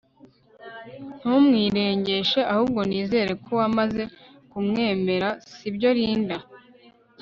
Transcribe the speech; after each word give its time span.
Ntumwirengeshe 1.19 2.39
ahubwo 2.53 2.79
nizere 2.89 3.31
ko 3.43 3.51
wamaze 3.59 4.03
kumwemerera 4.51 5.29
Sibyo 5.53 5.89
Linda 5.97 6.37